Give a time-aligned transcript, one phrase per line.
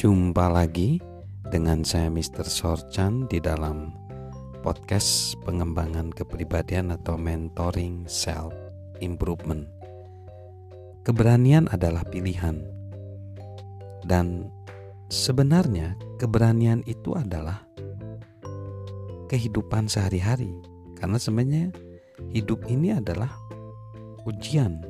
[0.00, 0.96] Jumpa lagi
[1.52, 2.48] dengan saya Mr.
[2.48, 3.92] Sorchan di dalam
[4.64, 8.48] podcast pengembangan kepribadian atau mentoring self
[9.04, 9.68] improvement.
[11.04, 12.64] Keberanian adalah pilihan.
[14.00, 14.48] Dan
[15.12, 17.60] sebenarnya keberanian itu adalah
[19.28, 20.56] kehidupan sehari-hari.
[20.96, 21.76] Karena sebenarnya
[22.32, 23.36] hidup ini adalah
[24.24, 24.80] ujian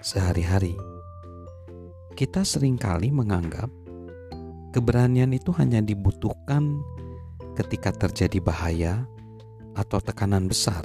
[0.00, 0.72] sehari-hari.
[2.16, 3.83] Kita sering kali menganggap
[4.74, 6.82] Keberanian itu hanya dibutuhkan
[7.54, 9.06] ketika terjadi bahaya
[9.78, 10.82] atau tekanan besar.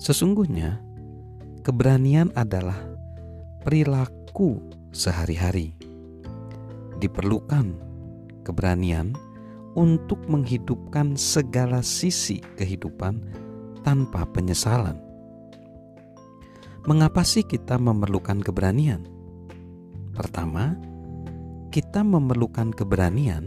[0.00, 0.80] Sesungguhnya,
[1.60, 2.80] keberanian adalah
[3.60, 5.76] perilaku sehari-hari.
[6.96, 7.76] Diperlukan
[8.40, 9.12] keberanian
[9.76, 13.20] untuk menghidupkan segala sisi kehidupan
[13.84, 14.96] tanpa penyesalan.
[16.88, 19.04] Mengapa sih kita memerlukan keberanian?
[20.16, 20.95] Pertama,
[21.70, 23.46] kita memerlukan keberanian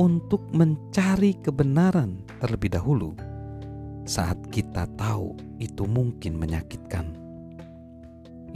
[0.00, 3.12] untuk mencari kebenaran terlebih dahulu
[4.08, 7.04] saat kita tahu itu mungkin menyakitkan.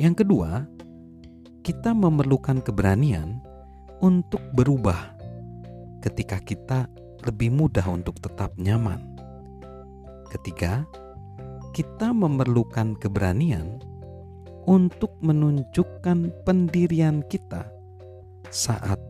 [0.01, 0.65] Yang kedua,
[1.61, 3.45] kita memerlukan keberanian
[4.01, 5.15] untuk berubah
[6.01, 6.89] ketika kita
[7.25, 9.01] lebih mudah untuk tetap nyaman.
[10.29, 10.85] Ketiga,
[11.73, 13.81] kita memerlukan keberanian
[14.65, 17.74] untuk menunjukkan pendirian kita
[18.55, 19.03] saat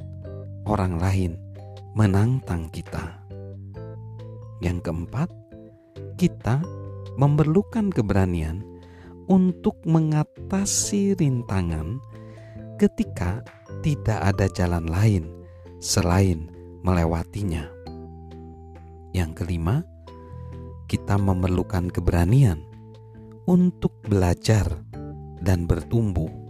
[0.65, 1.37] orang lain
[1.93, 3.21] menantang kita.
[4.65, 5.29] Yang keempat,
[6.17, 6.65] kita
[7.21, 8.65] memerlukan keberanian
[9.29, 12.01] untuk mengatasi rintangan
[12.81, 13.45] ketika
[13.85, 15.29] tidak ada jalan lain
[15.77, 16.49] selain
[16.81, 17.69] melewatinya.
[19.13, 19.85] Yang kelima,
[20.89, 22.65] kita memerlukan keberanian
[23.45, 24.65] untuk belajar
[25.45, 26.44] dan bertumbuh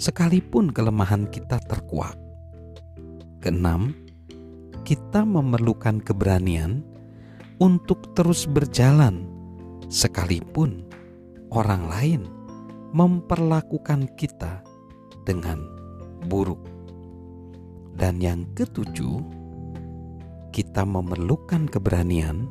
[0.00, 2.16] sekalipun kelemahan kita terkuak.
[3.44, 3.92] Keenam,
[4.88, 6.80] kita memerlukan keberanian
[7.60, 9.28] untuk terus berjalan
[9.92, 10.88] sekalipun
[11.52, 12.22] orang lain
[12.96, 14.64] memperlakukan kita
[15.28, 15.60] dengan
[16.32, 16.64] buruk.
[17.92, 19.20] Dan yang ketujuh,
[20.48, 22.48] kita memerlukan keberanian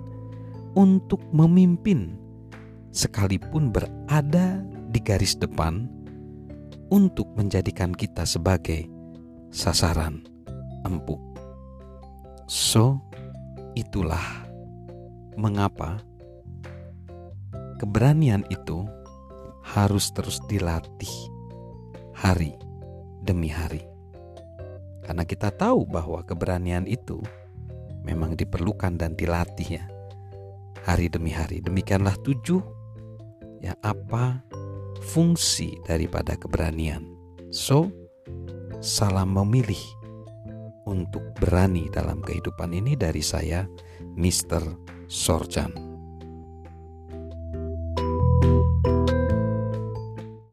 [0.78, 2.14] untuk memimpin
[2.94, 4.62] sekalipun berada
[4.94, 5.90] di garis depan
[6.90, 8.90] untuk menjadikan kita sebagai
[9.50, 10.26] sasaran
[10.86, 11.22] empuk.
[12.50, 12.98] So,
[13.78, 14.50] itulah
[15.38, 16.02] mengapa
[17.78, 18.90] keberanian itu
[19.62, 21.14] harus terus dilatih
[22.18, 22.58] hari
[23.22, 23.86] demi hari.
[25.06, 27.22] Karena kita tahu bahwa keberanian itu
[28.02, 29.86] memang diperlukan dan dilatih ya
[30.86, 31.62] hari demi hari.
[31.62, 32.62] Demikianlah tujuh
[33.62, 34.42] ya apa
[35.02, 37.04] fungsi daripada keberanian.
[37.50, 37.90] So,
[38.80, 39.80] salam memilih
[40.86, 43.66] untuk berani dalam kehidupan ini dari saya,
[44.18, 44.62] Mr.
[45.10, 45.89] Sorjan.